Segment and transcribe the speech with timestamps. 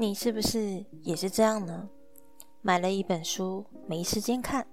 [0.00, 1.88] 你是不是也是这样呢？
[2.62, 4.64] 买了一本书，没时间看，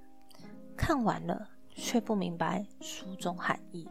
[0.77, 3.89] 看完了却不明白书中含义，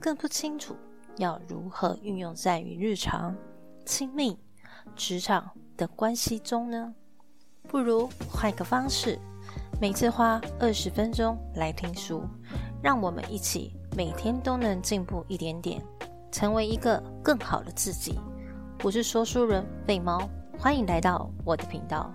[0.00, 0.74] 更不清楚
[1.18, 3.32] 要如何运用在于日常、
[3.84, 4.36] 亲密、
[4.96, 6.92] 职场的关系中呢？
[7.68, 9.16] 不如换个方式，
[9.80, 12.24] 每次花二十分钟来听书，
[12.82, 15.80] 让我们一起每天都能进步一点点，
[16.32, 18.18] 成为一个更好的自己。
[18.82, 20.28] 我是说书人贝猫，
[20.58, 22.12] 欢迎来到我的频道。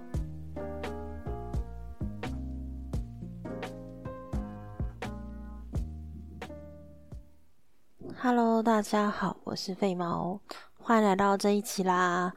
[8.17, 10.39] Hello，大家好，我是废猫，
[10.79, 12.33] 欢迎来到这一集啦。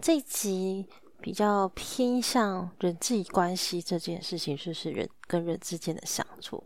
[0.00, 0.88] 这一集。
[1.18, 6.62] 比较偏向人际关系这件事情，就是人跟人之间的相处。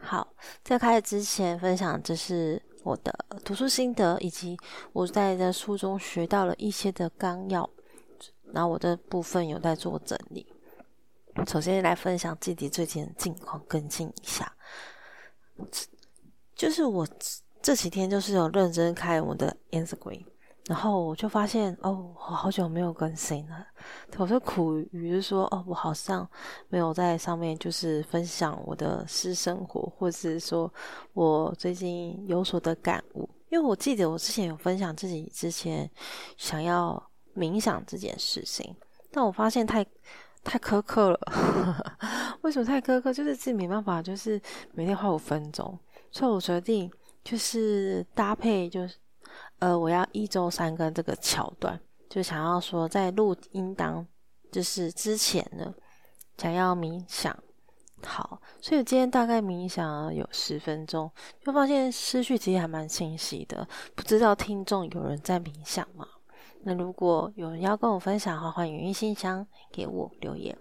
[0.00, 0.26] 好，
[0.64, 3.14] 在开始之前分享，这是我的
[3.44, 4.58] 读书心得，以及
[4.92, 7.68] 我在这书中学到了一些的纲要。
[8.52, 10.46] 然后我的部分有在做整理。
[11.46, 14.52] 首先来分享自己最近的近况，跟进一下。
[16.54, 17.06] 就是我
[17.60, 20.24] 这几天就是有认真开我的 Instagram。
[20.66, 23.66] 然后我就发现，哦，我好久没有更新了。
[24.16, 26.28] 我就苦于说，哦，我好像
[26.68, 30.72] 没有在上面就是分享我的私生活，或者是说
[31.14, 33.28] 我最近有所的感悟。
[33.48, 35.90] 因为我记得我之前有分享自己之前
[36.36, 38.74] 想要冥想这件事情，
[39.10, 39.84] 但我发现太
[40.42, 41.20] 太苛刻了。
[42.42, 43.12] 为什么太苛刻？
[43.12, 44.40] 就是自己没办法，就是
[44.72, 45.78] 每天花五分钟，
[46.10, 46.90] 所以我决定
[47.22, 48.96] 就是搭配就是。
[49.60, 51.80] 呃，我要一周三更这个桥段，
[52.10, 54.04] 就想要说在录音当
[54.50, 55.72] 就是之前呢，
[56.36, 57.34] 想要冥想，
[58.04, 63.66] 好，所以今天大概冥想了有十分钟，就发现思绪其实还蛮清晰的。
[63.94, 66.06] 不知道听众有人在冥想吗？
[66.64, 70.56] 那如果有人要跟我分享的话，欢迎语音信箱给我留言。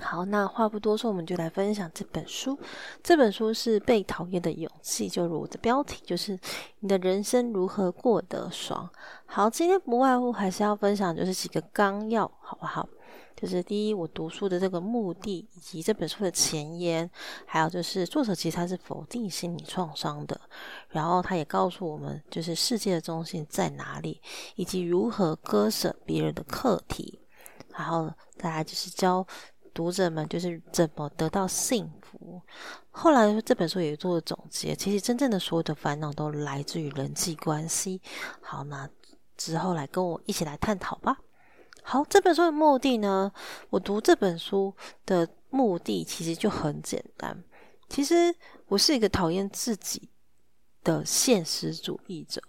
[0.00, 2.58] 好，那话不多说，我们就来分享这本书。
[3.02, 6.38] 这本书是《被讨厌的勇气》，就如我的标题，就是
[6.80, 8.90] 你的人生如何过得爽。
[9.24, 12.86] 好，今天不外乎还是要分享，就是几个纲要，好不好？
[13.36, 17.08] 就是第一，我读书的这个目的，以及这本书的前言，
[17.44, 20.40] 还有就是作者其实他是否定心理创伤的，
[20.88, 24.20] 然后他也告诉我们，就是世界的中心在哪里，
[24.54, 27.20] 以及如何割舍别人的课题，
[27.74, 29.26] 然后大家就是教。
[29.74, 32.40] 读者们就是怎么得到幸福？
[32.90, 38.00] 后来这本书也做了总结，其实真正的所有的烦恼都来自于人际关系。
[38.40, 38.88] 好，那
[39.36, 41.18] 之后来跟我一起来探讨吧。
[41.88, 43.30] 好，这本书的目的呢？
[43.70, 44.74] 我读这本书
[45.04, 47.40] 的目的其实就很简单。
[47.88, 48.34] 其实
[48.66, 50.10] 我是一个讨厌自己
[50.82, 52.42] 的现实主义者。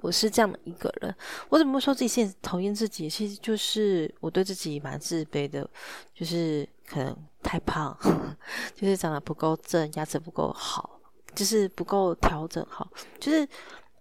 [0.00, 1.12] 我是这样的一个人，
[1.48, 3.10] 我怎么会说自己现讨厌自己？
[3.10, 5.68] 其实就是我对自己蛮自卑的，
[6.14, 7.98] 就是可能太胖，
[8.76, 11.00] 就是长得不够正，牙齿不够好，
[11.34, 12.88] 就是不够调整好，
[13.18, 13.46] 就是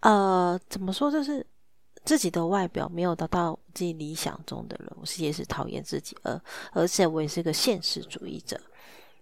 [0.01, 1.09] 呃，怎么说？
[1.09, 1.43] 就是
[2.09, 8.59] 自己的外表没有达到自己理想中的人，我是也是讨厌自己，而而且我也是个现实主义者。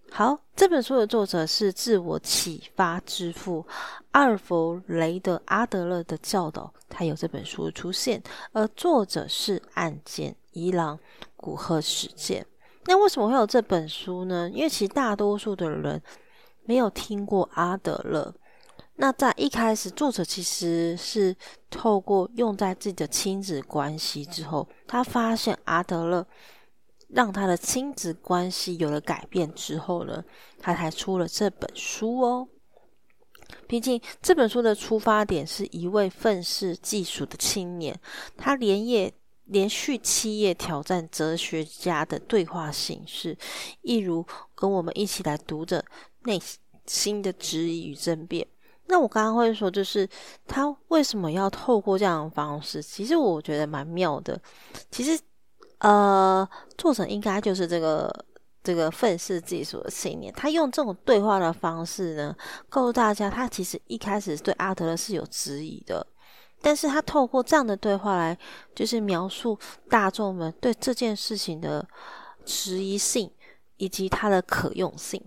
[0.10, 3.68] 好，这本书的作者是自我启发之父
[4.12, 10.98] 阿尔弗雷德阿德勒的教导，他有这本书出现，而作者是岸见一郎
[11.36, 12.48] 古贺史健。
[12.86, 14.50] 那为什么会有这本书呢？
[14.54, 16.02] 因为其实大多数的人
[16.64, 18.34] 没有听过阿德勒。
[18.98, 21.36] 那在一开始，作者其实是
[21.70, 26.28] 透过用在自己的亲子关系之后，他发现阿德勒。
[27.10, 30.22] 让他的亲子关系有了改变之后呢，
[30.60, 32.46] 他才出了这本书哦。
[33.66, 37.98] 毕竟这本书的出发点是一位愤世嫉俗的青年，
[38.36, 39.14] 他连夜
[39.46, 43.38] 连续七夜挑战哲学家的对话形式，
[43.84, 45.86] 一如跟我们一起来读着
[46.24, 46.38] 内
[46.86, 48.46] 心的质疑与争辩。
[48.88, 50.08] 那我刚刚会说，就是
[50.48, 52.82] 他为什么要透过这样的方式？
[52.82, 54.42] 其实我觉得蛮妙的。
[54.92, 55.20] 其实。
[55.80, 58.12] 呃，作者应该就是这个
[58.64, 62.36] 这个愤世嫉俗的青年，他用这种对话的方式呢，
[62.68, 66.04] 告诉大家，他其实一开始对阿德勒是有质疑的，
[66.64, 68.36] 但是他透过这样的对话来，
[68.74, 69.56] 就是描述
[69.88, 71.88] 大众们对这件事情的
[72.44, 73.32] 质疑性
[73.76, 75.24] 以及它的可用性。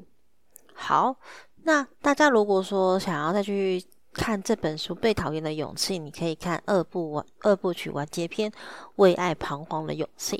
[0.74, 1.14] 好，
[1.62, 8.50] 那大家如果说想要再去看这本书《被讨厌的勇气》，你可以看二部完二部曲完结篇
[8.96, 10.36] 《为爱彷徨的勇气》。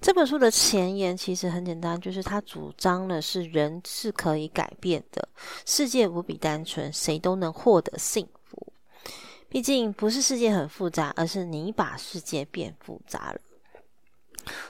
[0.00, 5.26] 这本书的前言其实很简单，就是他主张的是人是可以改变的，
[5.64, 8.66] 世界无比单纯，谁都能获得幸福，
[9.48, 13.40] 毕竟不是世界很复杂，而是你把世界变复杂了。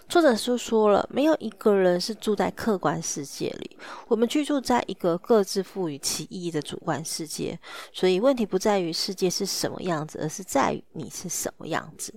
[0.08, 3.76] 作者就说了，没有一个人是住在客观世界里，
[4.08, 7.58] 我们居住在一个各自赋予其意义的主观世界。
[7.92, 12.14] 所以问题不在于世界是什么样子，而是在于你是什么样子。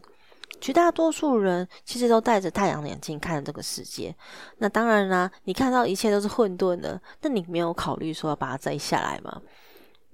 [0.59, 4.15] 绝大多数人其实都戴着太阳眼镜看这个世界。
[4.57, 9.39] 那当然啦，你看到一切都是混沌的，那你没有考虑说要把它摘下来吗？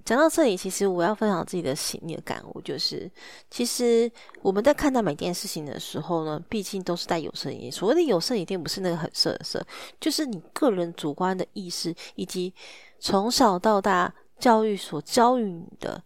[0.04, 3.10] 讲到这里，其实我要分享自己的心里的感悟，就是
[3.50, 4.10] 其实
[4.42, 7.72] 我们在看待每件事情的时候呢，毕竟都是带有色眼。
[7.72, 9.64] 所谓的有色，一定不是那个很色的色，
[9.98, 12.52] 就是你个人主观的意识，以及
[12.98, 16.02] 从小到大教育所教育你的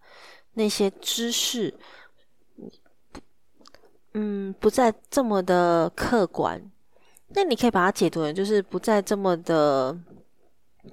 [0.54, 1.74] 那些知识，
[4.14, 6.62] 嗯，不再这么的客观。
[7.30, 9.98] 那你可以把它解读成，就是不再这么的。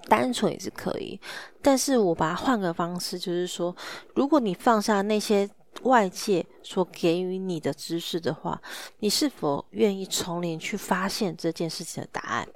[0.08, 1.20] 单纯也是可以，
[1.62, 3.76] 但是我把它换个方式，就是说，
[4.16, 5.50] 如果你放下那些
[5.84, 8.62] 外界所给予你的知识的话，
[9.00, 12.48] 你是否愿意从零去发现这件事情的答案？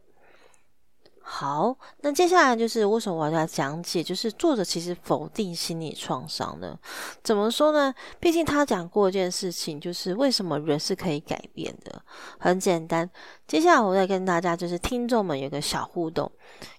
[1.31, 4.03] 好，那接下来就是为什么我要讲解？
[4.03, 6.75] 就是作者其实否定心理创伤呢？
[7.23, 7.93] 怎么说呢？
[8.19, 12.01] 毕竟他讲过一件事情，就是为什么人是可以改变的。
[12.39, 13.07] 很简单，
[13.47, 16.29] 接下来我再跟大家就是听众们有个小互动。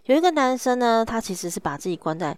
[0.06, 2.36] 有一个男生呢，他其实是把自己关在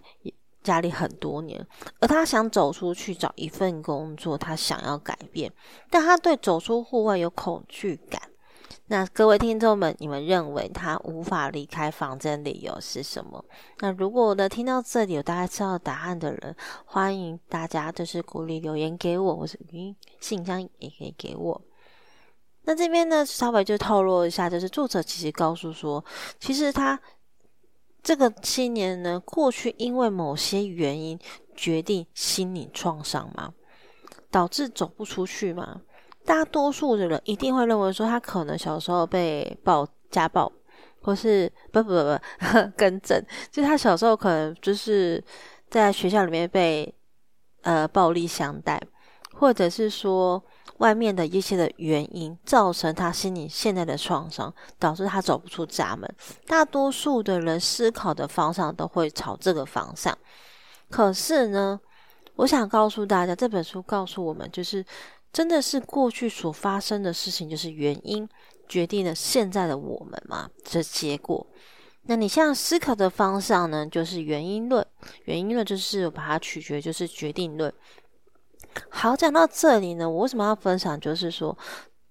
[0.61, 1.65] 家里很多年，
[1.99, 5.51] 而他想走出去找一份工作，他想要改变，
[5.89, 8.21] 但他对走出户外有恐惧感。
[8.93, 13.43] 那各位听众们，你们认为他无法离开房间理由是什么？
[13.79, 16.55] 那如果我的听到这里有大家知道答案的人，
[16.85, 21.59] 欢迎大家就是鼓励留言给我，或是语音信箱也可以给我。
[22.65, 26.05] 那这边呢，稍微就透露一下，就是作者其实告诉说，
[26.39, 27.01] 其实他
[28.03, 31.17] 这个青年呢，过去因为某些原因
[31.55, 33.51] 决定心理创伤嘛，
[34.29, 35.81] 导致走不出去嘛。
[36.25, 40.49] 大多数的人一定会认为说，他可能小时候被暴家暴，
[41.01, 43.21] 或是不不不不更正，
[43.51, 45.21] 就他小时候可能就是
[45.69, 46.93] 在学校里面被
[47.63, 48.81] 呃暴力相待，
[49.33, 50.41] 或者是说
[50.77, 56.09] 外面的一些的原因造成他心里现在的创伤，导致他走不出家门。
[56.47, 60.17] 大多数的人思考的方向都会朝这个方向，
[60.89, 61.77] 可是呢，
[62.35, 64.85] 我想告诉大家，这本书告诉我们就是。
[65.33, 68.29] 真的是过去所发生的事情，就是原因
[68.69, 70.47] 决定了现在的我们吗？
[70.63, 71.45] 这结果。
[72.03, 73.87] 那你现在思考的方向呢？
[73.87, 74.85] 就是原因论。
[75.23, 77.73] 原因论就是把它取决，就是决定论。
[78.89, 80.99] 好，讲到这里呢，我为什么要分享？
[80.99, 81.57] 就是说，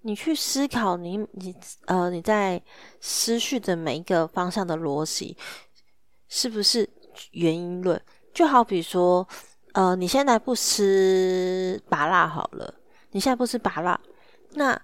[0.01, 1.55] 你去思考你你
[1.87, 2.61] 呃你在
[3.01, 5.37] 思绪的每一个方向的逻辑，
[6.29, 6.89] 是不是
[7.33, 8.01] 原因论？
[8.33, 9.29] 就好比说，
[9.75, 12.75] 呃，你现在不吃麻辣好了。
[13.13, 13.99] 你现在不吃拔辣，
[14.55, 14.79] 那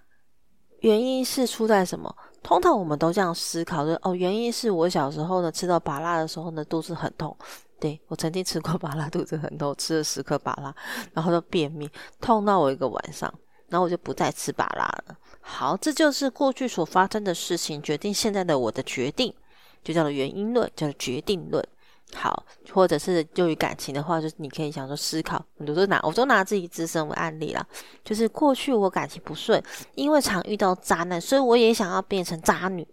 [0.80, 2.14] 原因是出在什么？
[2.42, 7.36] 通常我们都这样思考的哦，原因是我小时候呢吃到拔辣的时候呢肚子很痛，
[7.80, 10.72] 对我曾经吃过拔辣肚子很痛，吃了十颗拔辣，
[11.12, 11.90] 然后就便秘，
[12.20, 13.32] 痛到我一个晚上，
[13.68, 15.16] 然后我就不再吃拔辣了。
[15.40, 19.34] 好，这就是过去所发生的事情决定现在的我的决定，
[19.82, 21.66] 就叫做原因论，叫做决定论。
[22.14, 27.66] 好，或者是就于感情的话，就是你可以想说思考，很多都拿我都拿自己自身为案例啦。
[28.02, 29.62] 就是过去我感情不顺，
[29.94, 32.86] 因为常遇到渣男，所以我也想要变成渣女。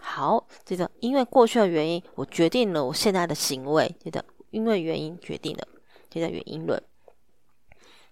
[0.00, 3.94] 好，记得因为过去的原因，我决定了我现在的行为。
[4.02, 5.68] 记得因为原因决定了，
[6.10, 6.82] 记得原因论。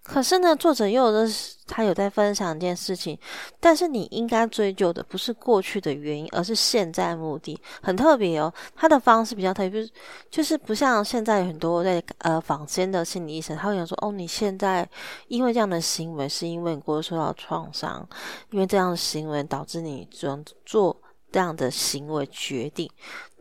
[0.03, 1.27] 可是呢，作者又有的
[1.67, 3.17] 他有在分享一件事情，
[3.59, 7.57] 但是你应该追究的不是过去的原因，而是现在目的。
[7.81, 9.91] 很特别哦，他的方式比较特别，就是
[10.29, 14.87] 就是不像现在很多在呃坊间的心理医生，他会讲说哦，你现在
[15.27, 18.05] 因为这样的行为，是因为你过去受到创伤，
[18.49, 22.89] 因为这样的行为导致你做做这样的行为决定。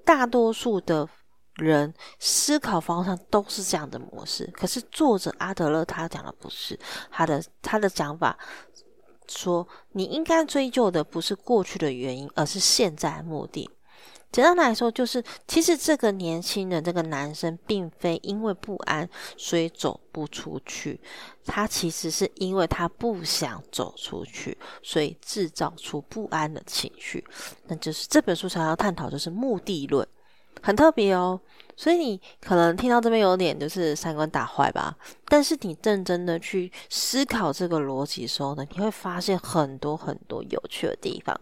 [0.05, 1.09] 大多数的。
[1.57, 6.79] 人思考方向都是这样的模式，可是作者阿德勒他讲的不是
[7.11, 8.39] 他的他的讲法，
[9.29, 13.69] 说你应该追究的不是过去的原因，而是现在目的。
[14.33, 21.01] 简单来说，就是其实这个年轻人这个男生并非因为不安所以走不出去，
[21.45, 27.25] 他其实是因为他不想走出去，所以制造出不安的情绪。
[27.67, 30.07] 那就是这本书想要探讨，就是目的论。
[30.63, 31.41] 很特别哦，
[31.77, 41.39] 所以你可能听到这边有点就是三观打坏吧，但是你认真的去思考这个逻辑的时候呢，你会发现很多很多有趣的地方。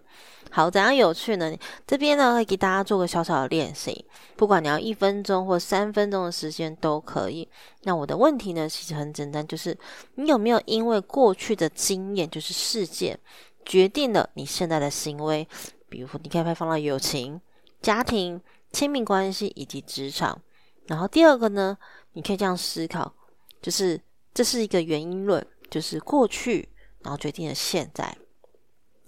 [0.51, 1.55] 好，怎样有趣呢？
[1.87, 4.03] 这边呢会给大家做个小小的练习，
[4.35, 7.47] 不管你要一分钟或三分钟的时间都可以。
[7.83, 9.77] 那我的问题呢，其实很简单，就是
[10.15, 13.19] 你有没有因为过去的经验，就是事件，
[13.67, 15.47] 决定了你现在的行为？
[15.91, 17.39] 比如说，你可以放到友情、
[17.83, 18.41] 家庭。
[18.73, 20.41] 亲密关系以及职场，
[20.87, 21.77] 然后第二个呢，
[22.13, 23.15] 你可以这样思考，
[23.63, 24.01] 就是
[24.33, 26.69] 这是一个原因论，就是过去，
[27.01, 28.17] 然后决定了现在。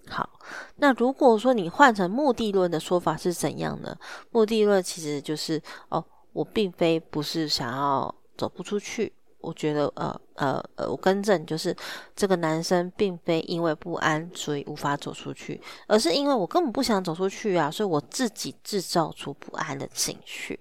[0.09, 0.29] 好，
[0.77, 3.97] 那如果说你换成目的论的说法是怎样呢？
[4.31, 9.13] 目的论其实就是哦，我并非不是想要走不出去。
[9.41, 11.75] 我觉得，呃呃呃，我更正，就是
[12.15, 20.61] 这个男生并非因为不安所以无法走出去，而是因为我根本不想走出去啊，所以我自己制造出不安的情绪。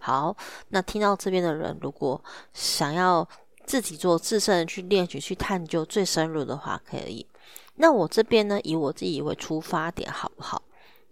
[0.00, 0.36] 好，
[0.68, 3.28] 那听到这边的人，如果想要
[3.66, 7.26] 自己做自身的去练习、去探究最深入的话，可以。
[7.74, 10.62] 那我这边呢，以我自己为出发点，好不好？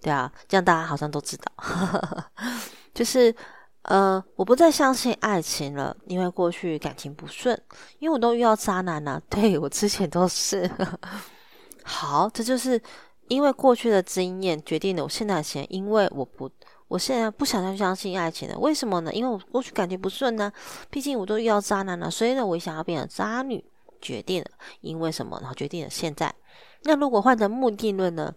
[0.00, 2.24] 对啊，这样大家好像都知道，
[2.94, 3.34] 就是。
[3.82, 7.58] 呃，我不再相信爱情了，因为过去感情不顺，
[7.98, 9.20] 因为我都遇到渣男了。
[9.28, 10.70] 对我之前都是。
[11.82, 12.80] 好，这就是
[13.28, 16.48] 因为过去的经验决定了我现在的钱，因为我不，
[16.88, 18.58] 我现在不想再相信爱情了。
[18.58, 19.12] 为什么呢？
[19.12, 20.52] 因为我过去感情不顺呢，
[20.90, 23.64] 毕竟我都遇到渣男了，所以呢，我想要变成渣女，
[24.00, 24.50] 决定了，
[24.82, 25.38] 因为什么？
[25.40, 26.32] 然后决定了现在。
[26.82, 28.34] 那如果换成目的论呢？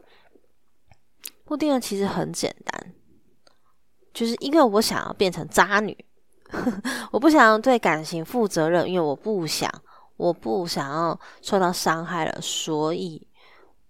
[1.46, 2.94] 目的论其实很简单。
[4.14, 5.98] 就是因为我想要变成渣女，
[7.12, 9.70] 我不想要对感情负责任，因为我不想，
[10.18, 13.28] 我不想要受到伤害了，所以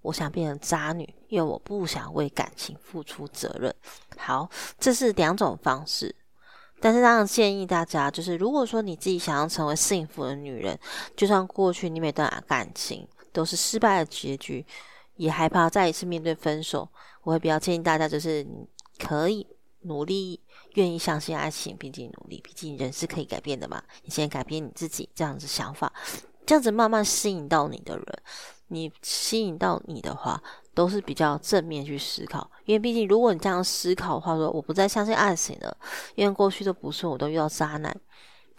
[0.02, 3.74] 我想变成渣女，因为我不想为感情付出责任。
[4.18, 4.50] 好，
[4.80, 6.16] 这是两种方式，
[6.80, 10.80] 但是当然建议大家，就是如果说你自己想要成为幸福的女人，
[11.18, 14.66] 就算过去你每段感情都是失败的结局，
[15.18, 16.88] 也害怕再一次面对分手，
[17.24, 18.48] 我会比较建议大家，就是
[18.98, 19.46] 可以。
[19.84, 20.40] 努力，
[20.74, 22.42] 愿意相信爱情，并且努力。
[22.44, 23.82] 毕竟人是可以改变的嘛。
[24.04, 25.92] 你先改变你自己，这样子想法，
[26.46, 28.06] 这样子慢慢吸引到你的人，
[28.68, 30.42] 你吸引到你的话，
[30.74, 32.50] 都是比较正面去思考。
[32.66, 35.78] 因为毕竟，如果你这样思考的话，说我不再相信爱情了，
[36.16, 37.96] 因为过去都不是我都遇到渣男。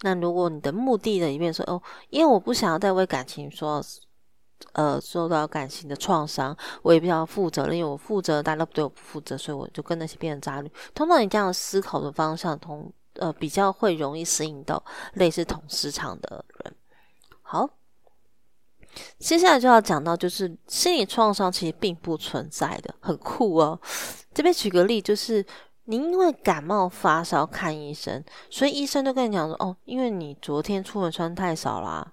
[0.01, 3.83] 那如果你的目的的一面说哦，因为我不想要再为感情说。
[4.73, 10.71] 呃，受到感情的创伤，我也比较负责任，因为我负责，大家都对我不负责，所以我就跟那些变成渣女。
[10.93, 14.83] 通常你这样思考的方向，同呃比较会容易吸引到
[15.13, 16.75] 类似同市场的人。
[17.41, 17.69] 好，
[19.19, 23.79] 接下来就要讲到，就是心理创伤其实并不存在的，很酷哦。
[24.33, 25.45] 这边举个例，就是
[25.85, 32.11] 你因为感冒发烧看医生，所以医生都跟你讲说，哦，因为你昨天出门穿太少啦。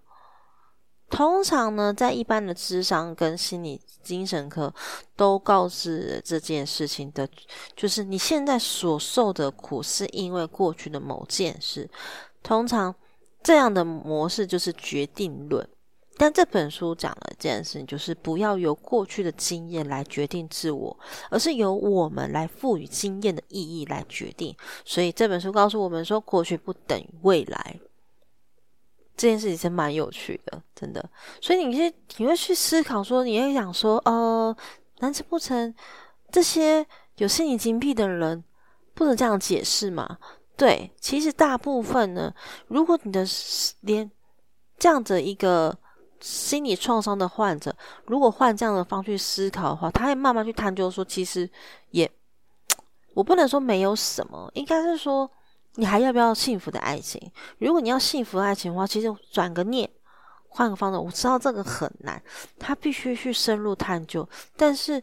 [1.12, 4.74] 通常呢，在一般的智商跟心理精神科
[5.14, 7.28] 都告知这件事情的，
[7.76, 11.88] 就是你现在所受的苦是因为过去的某件事。
[12.42, 12.92] 通常
[13.42, 15.68] 这样的模式就是决定论，
[16.16, 24.56] 但这本书讲了一件事情，就是不要由过去的经验来决定自我，而是由我们来赋予经验的意义来决定。
[24.82, 27.78] 所以这本书告诉我们说，过去不等于未来。
[29.16, 31.08] 这件事情是蛮有趣的，真的。
[31.40, 34.56] 所以你去，你会去思考说，你会想说，呃，
[34.98, 35.72] 难不成
[36.30, 36.84] 这些
[37.16, 38.42] 有心理精辟的人
[38.94, 40.18] 不能这样解释吗？
[40.56, 42.34] 对，其实大部分呢，
[42.68, 43.24] 如果你的
[43.80, 44.10] 连
[44.78, 45.76] 这样的一个
[46.20, 47.74] 心理创伤的患者，
[48.06, 51.48] 如果换这样的方式思考的话，他会慢慢去探究说，其实
[51.90, 52.10] 也，
[53.14, 55.30] 我不能说没有什么，应该是说。
[55.76, 57.18] 你还要不要幸福的爱情？
[57.58, 59.90] 如果你要幸福的爱情的话，其实转个念，
[60.48, 62.22] 换个方式，我知道这个很难，
[62.58, 64.28] 他必须去深入探究。
[64.54, 65.02] 但是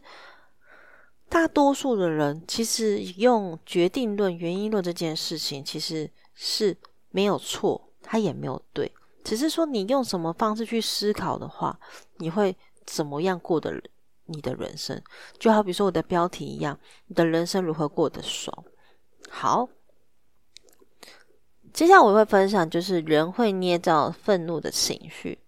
[1.28, 6.76] 大多数的人其实用决定论、原因论这件事情，其实是
[7.10, 8.92] 没有错，他也没有对，
[9.24, 11.76] 只是说你用什么方式去思考的话，
[12.18, 13.82] 你会怎么样过的
[14.26, 15.02] 你的人生？
[15.36, 18.64] 就好比说我的标题一样，你的人生如何过得爽？
[19.28, 19.68] 好。
[21.72, 25.38] 接下来我会分享，就是人会捏造愤怒的情绪。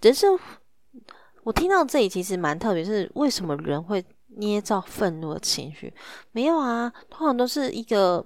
[0.00, 0.26] 只是
[1.42, 4.04] 我听到这里其实蛮特别，是为什么人会
[4.36, 5.92] 捏造愤怒的情绪？
[6.32, 8.24] 没有啊，通常都是一个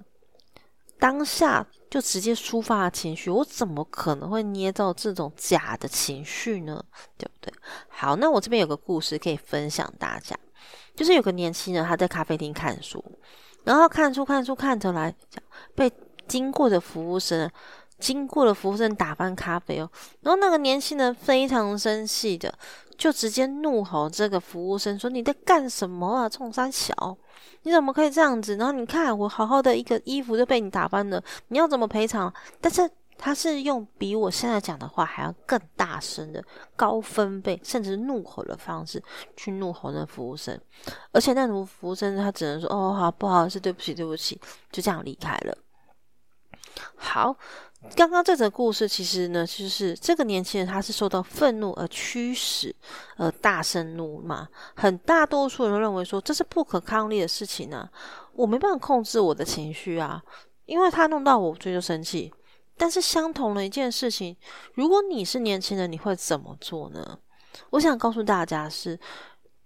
[0.99, 3.29] 当下就直接抒发的情绪。
[3.29, 6.83] 我怎么可能会捏造这种假的情绪呢？
[7.17, 7.53] 对不对？
[7.87, 10.37] 好，那我这边有个故事可以分享大家，
[10.95, 13.03] 就是有个年轻人他在咖啡厅看书，
[13.63, 15.91] 然后看书看书看着来讲被。
[16.29, 17.51] 经过的服务生，
[17.99, 19.91] 经过的服务生打翻咖啡哦。
[20.21, 22.53] 然后那个年轻人非常生气的，
[22.97, 27.17] 就直接怒吼这个服务生说：“你在干什么啊，冲三小！
[27.63, 28.55] 你怎么可以这样子？
[28.55, 32.89] 然后你看我好好的一个衣服就被你打翻了，你要怎么赔偿？”但是。
[33.21, 36.41] 他是用比我现在讲的话还要更大声的
[36.77, 39.03] 高分贝，甚至怒吼的方式
[39.35, 40.57] 去怒吼那服务生，
[41.11, 44.39] 而且那服务生他只能说：“哦，好，不好意思，对不起，对不起。”
[44.71, 45.57] 就这样离开了。
[46.95, 47.35] 好，
[47.95, 52.75] 刚刚这则故事其实呢，就是这个年轻人他是受到愤怒而驱使，
[53.17, 54.47] 而大声怒骂。
[54.75, 57.89] 很大多数人认为说这是不可抗力的事情呢，
[58.33, 60.21] 我没办法控制我的情绪啊，
[60.65, 62.33] 因为他弄到我，所以就生气。
[62.77, 64.35] 但是相同的一件事情，
[64.73, 67.19] 如果你是年轻人，你会怎么做呢？
[67.71, 68.97] 我想告诉大家是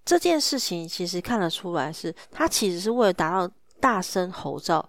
[0.03, 4.83] 这件事情，其实看得出来是他其实是为了达到大声吼叫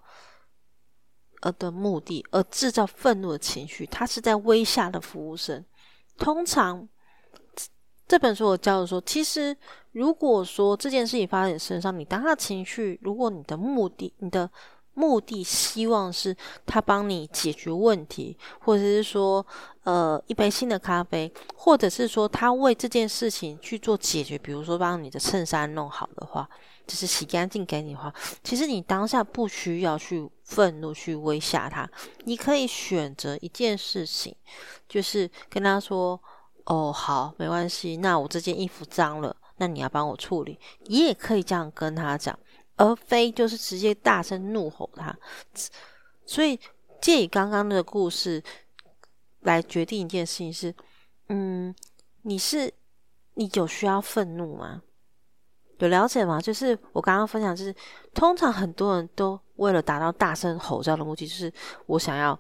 [1.44, 3.86] 而的目的，而制造愤怒的情绪。
[3.86, 5.64] 他是在威吓的服务生。
[6.18, 6.88] 通常
[8.08, 9.56] 这本书我教的说，其实
[9.92, 14.50] 如果说这件事情发生你身上，你当下情绪，如果你的目的，你的。
[14.94, 16.34] 目的希望是
[16.64, 19.44] 他帮你解决问题，或者是说，
[19.82, 26.48] 呃，一杯新的咖啡，或者是说他为这件事情去做解决，比如说帮你的衬衫弄好的话，
[26.86, 31.88] 就是洗干净给你的话，其实你当下不需要去愤怒去威吓他，
[32.24, 34.34] 你可以选择一件事情，
[34.88, 36.20] 就是跟他说
[36.66, 42.38] ：“哦，好，没关系，那我这件衣服脏了，那你要帮我处理。”你也可以这样跟他讲。
[42.76, 45.16] 而非就是直接大声怒吼他，
[46.26, 46.59] 所以
[47.00, 48.43] 借以刚刚的故事
[49.40, 50.75] 来决定一件事情是：
[51.28, 51.75] 嗯，
[52.23, 52.73] 你是
[53.35, 54.83] 你有需要愤怒吗？
[55.78, 56.40] 有了解吗？
[56.40, 57.75] 就是我刚刚分享，就是
[58.14, 61.52] 通常很多人都为了达到大声吼叫的目的，就是
[61.87, 62.38] 我想要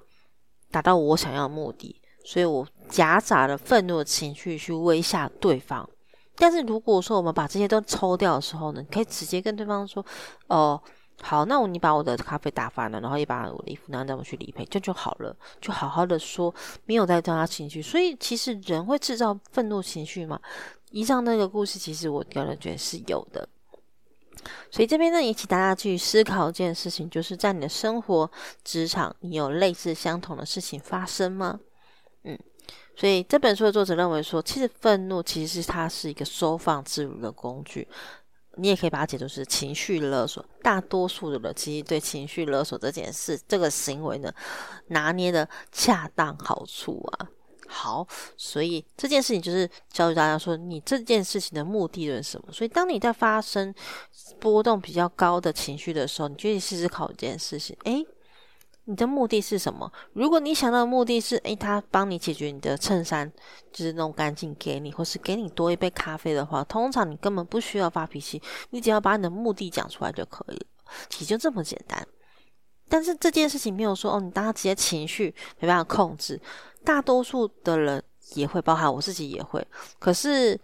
[0.70, 5.88] 达到我想要的目的，所以我夹杂了愤怒的情绪去威吓对方。
[6.36, 10.04] 但是如果说我们把这些都抽掉的时候呢，你可以直接跟对方说
[10.48, 10.80] ：“哦，
[11.22, 16.52] 好，那你把我的咖啡打翻了，然后也把我的衣服拿怎么去理赔，这就好了，就好好的说，
[16.86, 17.80] 没有带动他情绪。
[17.80, 20.40] 所以其实人会制造愤怒情绪嘛？
[20.90, 23.48] 以上那个故事，其实我个人觉得是有的。
[24.70, 28.30] 所以这边呢，引起大家去思考一件事情，就是在你的生活、
[28.62, 31.60] 职场，你有类似相同的事情发生吗？
[32.96, 37.88] 所以这本书的作者认为说，其实愤怒其实是它是一个收放自如的工具，
[38.56, 40.44] 你也可以把它解读是情绪勒索。
[40.62, 44.32] 大多数的人其实对情绪勒索这件事、这个行为呢，
[44.88, 47.28] 拿捏的恰当好处啊。
[47.66, 52.52] 好，所以这件事情就是教育大家说，你这件事情的目的是什么？
[52.52, 53.74] 所以当你在发生
[54.38, 58.06] 波动比较高的情绪的时候，你就去试试考一件事情，诶。
[58.86, 59.90] 你的目的是什么？
[60.12, 63.32] 如果你想到的目的是，诶，他帮你解决你的衬衫，
[63.72, 70.66] 就是弄干净给你，或是给你多一杯咖啡的话，通常你根本不需要发脾气，你只要把你的目的讲出来就可以了，
[71.08, 72.06] 其实就这么简单。
[72.88, 76.40] 但是这件事情没有说，哦，你当他直接情绪没办法控制，
[76.84, 78.02] 大多数的人
[78.34, 79.66] 也会，包含我自己也会，
[79.98, 80.60] 可是。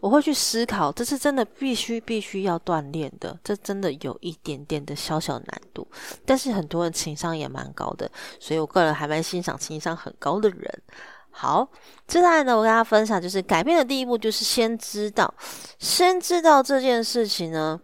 [0.00, 5.86] 我会去思考，这是真的必须必须要锻炼的，这真的有一点点的小小难度。
[6.24, 10.82] 但是很多人情商也蛮高的，所以我个人还蛮欣赏情商很高的人。
[11.30, 11.68] 好，
[12.08, 15.32] 接下来呢，我跟大家分享，就是改变的第一步就是先知道，
[15.78, 17.80] 先知道这件事情呢，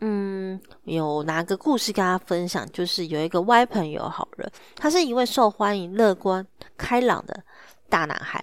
[0.00, 2.66] 嗯，有哪个故事跟大家分享？
[2.72, 6.44] 就是有一个歪朋友，好人，他是一位受欢迎、乐观、
[6.76, 7.44] 开朗的
[7.88, 8.42] 大男孩。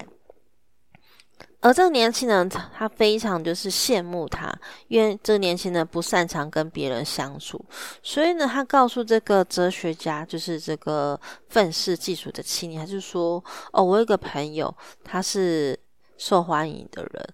[1.65, 4.56] 而这个年轻人，他非常就是羡慕他，
[4.88, 7.60] 因为这个年轻人不擅长跟别人相处，
[8.04, 14.71] 所以呢，他告诉这个哲学家，就是这个愤世嫉俗的青年，他就说：“哦，我有个朋友，
[15.04, 15.75] 他是
[16.19, 17.28] 受欢迎的人，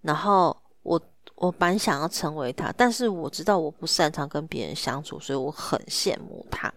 [0.00, 1.00] 然后我
[1.40, 6.70] 我蛮想要成为他，但是我知道我不擅长跟别人相处，所以我很羡慕他。”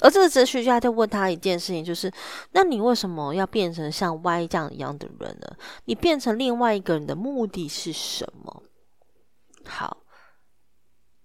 [0.00, 2.12] 而这个哲学家就问他一件事情，就是：
[2.52, 5.56] 那你为什么要变成像 Y 这样一样的人呢？
[5.86, 8.62] 你变成另外一个人的目的是什么？
[9.66, 9.96] 好，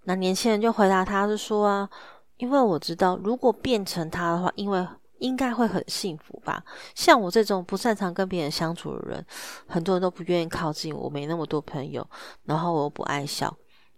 [0.06, 1.90] 那年轻人就回答他是说啊，
[2.38, 4.88] 因为我知道，如果变成他的话，因为
[5.20, 6.64] 应该会很幸福吧。
[6.96, 9.26] 像我这种不擅长跟别人相处的人，
[9.68, 12.06] 很多人都不愿意靠近我，没那么多朋友，
[12.44, 13.56] 然后我又不爱笑。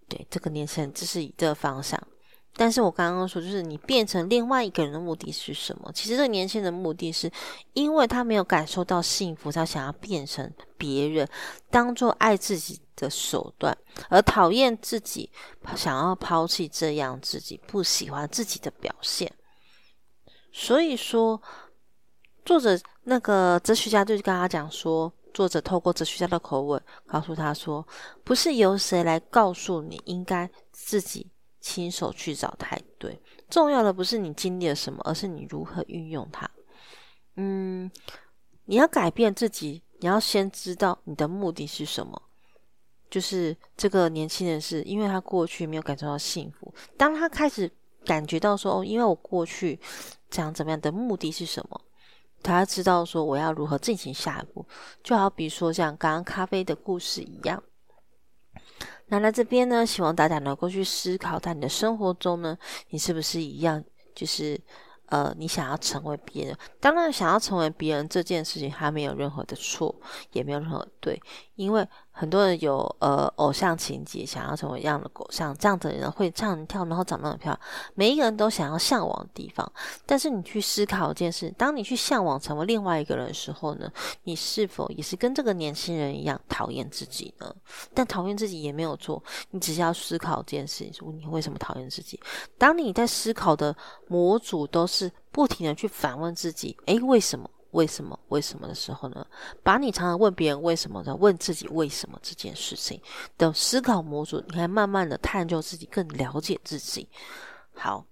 [0.08, 2.00] 对，这个年轻人就是以这个方向。
[2.54, 5.90] 但是我刚刚说，就是你变成另外一个人的目的是什么？
[5.94, 7.32] 其实这个年轻人的目的是，
[7.72, 11.26] 因为他没有感受到幸福，他想要变成别人，
[11.70, 13.76] 当做爱自己的手段，
[14.10, 15.32] 而讨厌自己，
[15.78, 19.32] 想要抛弃这样自己不喜欢自己的表现。
[20.52, 21.42] 所以说，
[22.44, 27.86] 作者那个哲学家就跟他讲说，作者透过哲学家的口吻告诉他说，
[28.24, 31.26] 不是由谁来告诉你应该自己
[31.60, 36.50] 亲手去找才对，重要的不是你经历了什么，而是你如何运用它。
[37.36, 37.90] 嗯，
[38.66, 42.22] 你要改变自己，你要先知道你的目的是什么。
[43.10, 47.70] 就是这个年轻人是因为他过去没有感受到幸福，当他开始
[48.06, 49.80] 感觉到说，因为我过去
[50.30, 51.82] 这样怎么样的目的是什么，
[52.42, 54.66] 他知道说我要如何进行下一步，
[55.04, 57.62] 就好比说像刚刚咖啡的故事一样。
[59.08, 62.58] 那在这边呢，希望大家能够去思考，在你的生活中呢，
[62.90, 63.84] 你是不是一样，
[64.16, 64.60] 就是
[65.08, 69.94] 呃，你想要成为别人，当然想要成为别人这件事情，它没有任何的错，
[70.32, 71.22] 也没有任何对，
[71.56, 71.88] 因为。
[72.12, 77.60] 很多人有呃偶像情节，想要成为一样的偶像，这样的人会唱跳，然后长得很漂亮。
[77.96, 79.72] 每一个人都想要向往的地方，
[80.06, 83.92] 但是你去思考一件事：当你去向往成为另外一个人的时候呢，
[84.24, 87.56] 你是否也是跟这个年轻人一样讨厌自己呢？
[87.94, 92.20] 但讨厌自己也没有错，你只是要思考这件事：说你为什么讨厌自己？
[92.58, 93.76] 当你在思考的
[94.08, 97.50] 模组都是不停的去反问自己：诶，为什么？
[97.72, 98.18] 为什么？
[98.30, 99.26] 为什么的时候呢？
[99.64, 103.02] 把你常常问别人为什么的，问自己为什么这件事情
[103.38, 107.08] 的思考模组，你看慢慢的探究自己，更了解自己。
[107.74, 108.06] 好，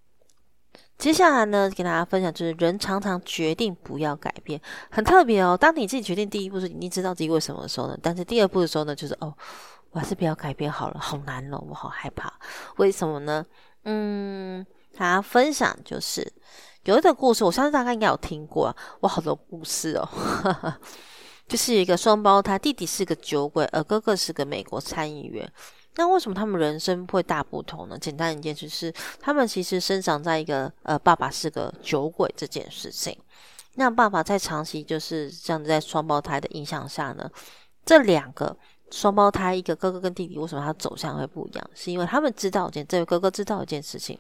[0.97, 5.57] 接下来呢，跟大家分享就是人常常决定不要改变，很特别哦。
[5.57, 9.33] 当你自己决定第一步是你知道自己为什么的时候呢，但是第二步的时候呢，就是哦，
[9.91, 12.31] 我还是不要改变好了，好难哦，我好害怕。
[12.77, 13.45] 为什么呢？
[13.83, 14.65] 嗯，
[14.97, 16.31] 大家分享就是。
[16.89, 18.75] 有一个故事，我相信大家应该有听过啊！
[19.02, 20.10] 哇，好多故事哦，
[21.47, 25.47] 就是一个双胞胎，弟弟是个酒鬼，而哥哥是个美国参议员。
[25.97, 27.97] 那为什么他们人生会大不同呢？
[27.99, 33.15] 简单一件事是，他们其实生长在一个呃，爸爸是个酒鬼这件事情。
[33.75, 37.30] 那爸爸在长期就是这样在双胞胎的影响下呢，
[37.86, 38.58] 这两个
[38.89, 41.69] 双胞胎，一个哥哥跟弟弟，为什么他走向会不一样？
[41.75, 44.17] 是因为他们知道一件，这位哥哥知道一件事情，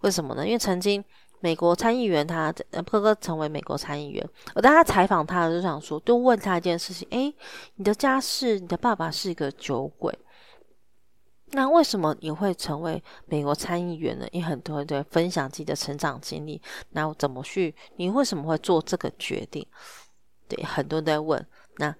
[0.00, 0.46] 为什么呢？
[0.46, 1.04] 因为曾经。
[1.44, 2.50] 美国参议员，他
[2.90, 4.26] 哥哥成为美国参议员。
[4.54, 7.34] 我当他采访他，就想说，就问他一件事情：诶，
[7.74, 10.18] 你的家世，你的爸爸是一个酒鬼，
[11.48, 14.26] 那为什么你会成为美国参议员呢？
[14.32, 17.74] 因为很多人在分享自己的成长经历，那怎么去？
[17.96, 19.66] 你为什么会做这个决定？
[20.48, 21.46] 对，很多人在问。
[21.76, 21.94] 那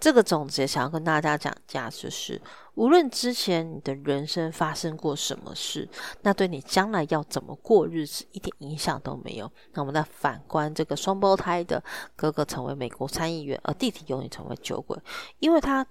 [0.00, 2.42] 这个总结想要跟大家讲一下，就是，
[2.78, 5.88] 无论之前你的人生发生过什么事，
[6.22, 9.50] 那对你将来要怎么过日子一点影响都没有。
[9.72, 11.82] 那我们再反观这个双胞胎的
[12.14, 14.96] 哥哥成为美国参议员，而弟弟永远成为酒鬼，
[15.40, 15.84] 因为他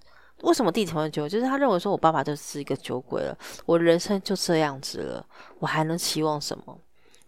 [0.43, 1.29] 为什么弟弟成为酒鬼？
[1.29, 5.25] 就是他认为说我爸爸就是一个酒鬼了，我人生就这样子了，
[5.59, 6.79] 我还能期望什么？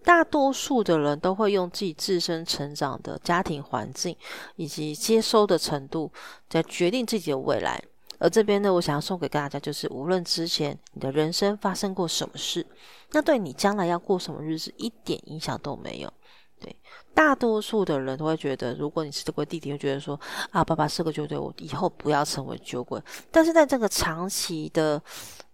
[0.05, 4.15] 大多数的人都会用自己自身成长的家庭环境
[4.55, 6.09] 以及接收的程度，
[6.47, 7.83] 在决定自己的未来。
[8.19, 12.65] 而这边呢，我想要送给大家，就是无论之前你的人生发生过什么事，
[13.11, 16.13] 那对你将来要过什么日子一点影响都没有。
[16.59, 16.75] 对，
[17.13, 20.19] 大多数的人都会觉得，如果你是这个弟弟，会觉得说
[20.51, 23.01] 啊，爸爸是个酒鬼，我以后不要成为酒鬼。
[23.31, 25.01] 但是在这个长期的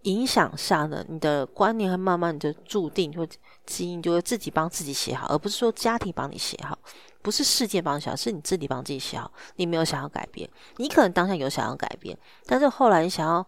[0.01, 3.30] 影响下呢，你的观念会慢慢的注定，会
[3.67, 6.75] 基因就会自己帮自己写好，而不是说家庭帮你写好，
[7.25, 9.29] 不是世界帮你想，是你自己帮自己想。
[9.55, 13.47] 你没有想要改变，你可能当下有想要改变，但是后来你想要，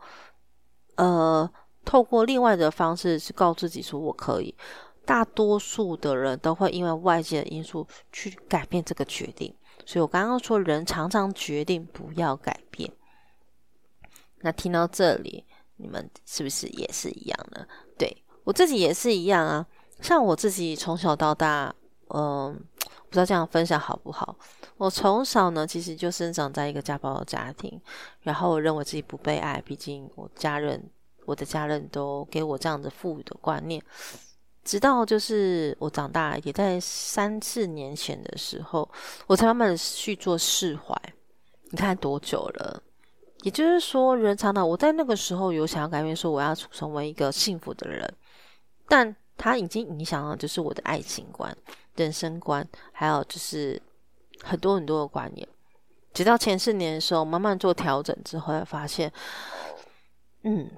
[0.96, 1.48] 呃，
[1.86, 4.56] 透过另外的方式去告诉自己说我可以。
[5.06, 12.92] 大多数的人都会因为外界的因素去改变这个决定，所以我刚刚说人常常决定不要改变。
[14.40, 15.46] 那听到这里，
[15.78, 17.66] 你们是不是也是一样的？
[17.98, 19.66] 对我自己也是一样啊。
[20.02, 21.74] 像我自己从小到大，
[22.10, 22.60] 嗯，
[23.10, 24.36] 不知道这样分享好不好？
[24.78, 27.80] 我从小呢，其实就生长在一个家暴的家庭，
[28.22, 30.90] 然后我认为自己不被爱，毕竟我家人，
[31.26, 33.82] 我的家人都给我这样的赋予的观念。
[34.64, 38.90] 直到就是我长大，也在三四年前的时候，
[39.26, 40.94] 我才慢慢的去做释怀。
[41.72, 42.84] 你看多久了？
[43.44, 48.14] 也就是说，人常常我在那个时候有想要改变，说我要成为一个幸福的人，
[48.90, 51.56] 但他已经影响了就是我的爱情观、
[51.96, 53.82] 人生观，还有就是
[54.42, 55.48] 很多很多的观念。
[56.14, 59.12] 直到前四年的时候，慢慢做调整之后，发现，
[60.44, 60.70] 嗯。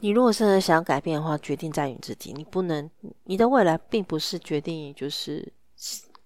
[0.00, 2.32] 你如果真的想要改变的话，决定在于自己。
[2.32, 2.88] 你不能，
[3.24, 5.52] 你的未来并不是决定于，就是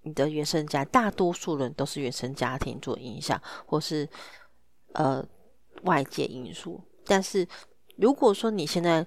[0.03, 0.85] 你的原生家。
[0.85, 4.09] 大多数人都是原生家庭做影响，或是
[4.93, 5.27] 呃
[5.83, 6.81] 外界因素。
[7.05, 7.45] 但是
[7.97, 9.05] 如果说你现在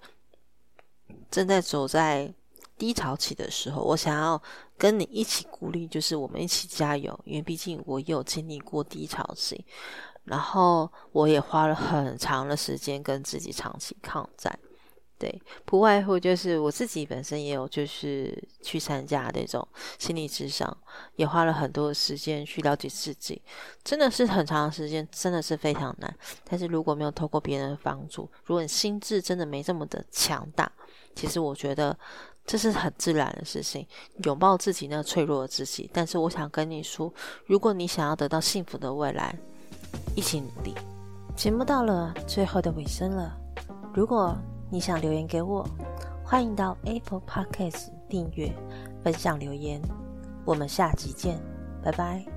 [1.30, 2.34] 正在走在
[2.78, 4.42] 低潮期的时候，我想要
[4.78, 9.66] 跟你一起鼓励，就是我们一起加油，因为毕竟我也有经历过低潮期，
[10.26, 14.58] 然后我也花了很长的时间跟自己长期抗战。
[15.18, 19.66] 对，不外乎就是我自己本身也有，就是去参加那种
[19.98, 20.78] 心理智商，
[21.16, 23.42] 也花了很多时间去了解自己，
[23.82, 26.14] 真的是很长的时间，真的是非常难。
[26.44, 30.70] 但是如果没有透过别人的帮助，如果你心智真的没这么的强大，
[31.16, 31.98] 其实我觉得
[32.46, 33.88] 这是很自然的事情，
[34.26, 35.90] 拥抱自己那脆弱的自己。
[35.92, 37.12] 但是我想跟你说，
[37.46, 39.36] 如果你想要得到幸福的未来，
[40.16, 40.76] 一起努力。
[41.36, 43.36] 节目到了最后的尾声了，
[43.94, 44.38] 如果。
[44.72, 45.64] 你想留言给我，
[46.24, 48.52] 欢迎到 Apple Podcast 订阅、
[49.04, 49.80] 分享留言。
[50.44, 51.40] 我们下集见，
[51.84, 52.35] 拜拜。